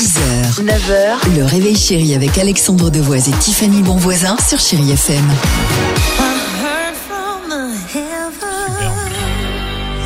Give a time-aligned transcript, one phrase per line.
[0.00, 5.22] 6h, 9h, le réveil chéri avec Alexandre Devoise et Tiffany Bonvoisin sur Chéri FM.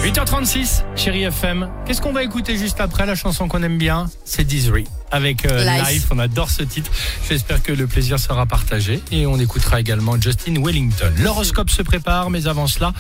[0.03, 1.69] 8h36, chérie FM.
[1.87, 4.07] Qu'est-ce qu'on va écouter juste après la chanson qu'on aime bien?
[4.25, 5.89] C'est Disery avec euh, Life.
[5.89, 6.07] Life.
[6.11, 6.91] On adore ce titre.
[7.29, 11.13] J'espère que le plaisir sera partagé et on écoutera également Justin Wellington.
[11.19, 12.93] L'horoscope se prépare, mais avant cela,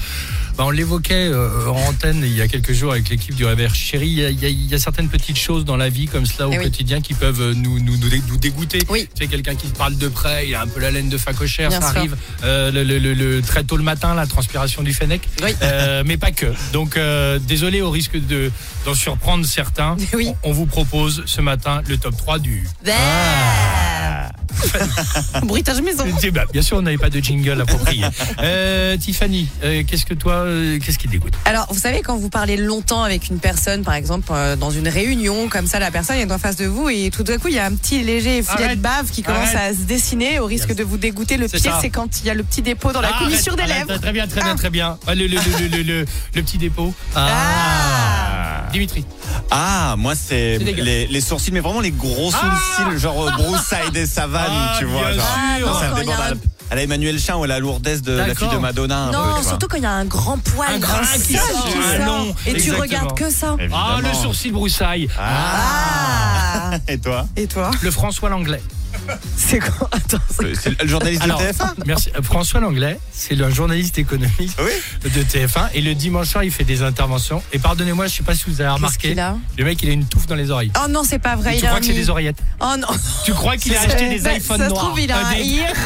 [0.56, 3.68] bah, on l'évoquait euh, en antenne il y a quelques jours avec l'équipe du Réveil
[3.74, 4.06] Chéri.
[4.08, 6.58] Il y, a, il y certaines petites choses dans la vie comme cela au Eh
[6.58, 6.64] oui.
[6.64, 8.78] quotidien qui peuvent euh, nous, nous, nous, dé- nous dégoûter.
[8.88, 9.08] Oui.
[9.14, 11.18] Tu sais, quelqu'un qui te parle de près, il a un peu la laine de
[11.18, 11.98] facochère, Bien ça sûr.
[11.98, 15.28] arrive euh, le, le- le- le- très tôt le matin, la transpiration du Fennec.
[15.42, 15.50] Oui.
[16.04, 16.46] Mais pas que.
[16.72, 16.98] Donc,
[17.46, 18.50] désolé au risque de
[18.84, 19.96] d'en surprendre certains.
[20.14, 20.28] Oui.
[20.42, 22.68] On, on vous propose ce matin le top 3 du.
[25.42, 26.04] Bruitage maison.
[26.34, 28.04] Ben, bien sûr, on n'avait pas de jingle approprié.
[28.40, 31.32] Euh, Tiffany, euh, qu'est-ce que toi, euh, qu'est-ce qui te dégoûte?
[31.46, 34.88] Alors, vous savez, quand vous parlez longtemps avec une personne, par exemple, euh, dans une
[34.88, 37.54] réunion, comme ça, la personne est en face de vous et tout d'un coup, il
[37.54, 39.72] y a un petit léger filet de bave qui commence Arrête.
[39.72, 40.76] à se dessiner au risque Yes.
[40.78, 41.36] de vous dégoûter.
[41.38, 43.66] Le pire, c'est quand il y a le petit dépôt dans la Ah, commissure arrête,
[43.66, 44.00] des arrête, lèvres.
[44.00, 44.56] Très bien, très bien, Ah.
[44.58, 44.98] très bien.
[45.06, 46.92] Ah, le, le, le, le, le- le petit dépôt.
[47.14, 48.64] Ah.
[48.72, 49.04] Dimitri.
[49.56, 54.04] Ah, moi c'est les, les sourcils, mais vraiment les gros Ah sourcils, genre broussailles des
[54.06, 55.12] savanes, Ah, tu vois.
[55.12, 55.78] bien Genre, sûr.
[55.78, 56.38] ça à, la, un-
[56.70, 59.04] à la Emmanuel Chin ou à la lourdesse de la fille de Madonna.
[59.04, 61.46] un peu, Non, surtout quand il y a un grand poil Un qui sort,
[61.78, 62.06] un sort.
[62.06, 63.56] long, Et tu regardes que ça.
[63.72, 65.08] Ah, le sourcil broussaille.
[65.18, 66.70] Ah.
[66.88, 68.62] Et toi Et toi Le François Langlais.
[69.36, 72.10] C'est quoi Attends, c'est- Euh, C'est le journaliste Alors, de TF1 Merci.
[72.16, 75.10] Euh, François Langlais, c'est le journaliste économique Oui.
[75.10, 77.42] de TF1 et le dimanche soir, il fait des interventions.
[77.52, 80.06] Et pardonnez-moi, je sais pas si vous avez remarqué, a le mec, il a une
[80.06, 80.72] touffe dans les oreilles.
[80.82, 81.52] Oh non, c'est pas vrai.
[81.52, 82.88] tu il a crois un que c'est des oreillettes Oh non.
[83.24, 85.58] Tu crois qu'il a acheté des iPhones Ça se trouve, il a Euh, un des,
[85.58, 85.80] AirPods.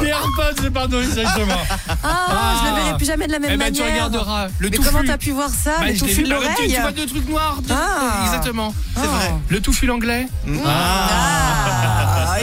[0.02, 1.54] des AirPods, pardon, exactement.
[2.02, 3.86] Ah, je le verrai plus jamais de la même Eh ben, manière.
[3.86, 4.46] tu regarderas.
[4.58, 4.88] Le Mais touffu.
[4.90, 7.28] comment t'as pu voir ça Bah, Le vu, de tu- l'oreille Tu vois deux trucs
[7.28, 7.58] noirs.
[7.70, 8.24] Ah.
[8.26, 8.74] Exactement.
[8.96, 9.34] C'est vrai.
[9.48, 10.26] Le touffu anglais.
[10.66, 10.93] Ah,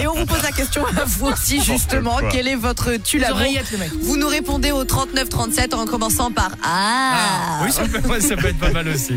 [0.02, 2.30] et on vous pose la question à vous aussi justement, quoi.
[2.32, 3.92] quel est votre tu la oreillettes, le mec.
[4.02, 7.62] Vous nous répondez au 39 37 en commençant par ah.
[7.64, 9.14] Oui, ça peut, ouais, ça peut être pas mal aussi.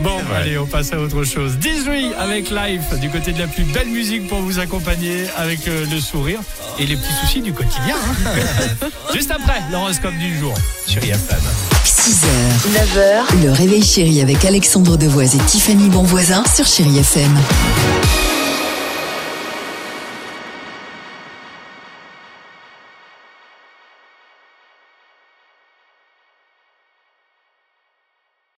[0.00, 1.56] Bon, allez, on passe à autre chose.
[1.58, 5.84] Disney avec Life, du côté de la plus belle musique pour vous accompagner avec euh,
[5.90, 6.40] le sourire
[6.78, 7.96] et les petits soucis du quotidien.
[7.96, 8.86] hein.
[9.14, 10.54] Juste après, l'horoscope du jour
[10.86, 11.38] sur IFM.
[11.84, 12.26] 6h,
[12.72, 17.36] 9h, le réveil chéri avec Alexandre Devoise et Tiffany Bonvoisin sur Chéri FM.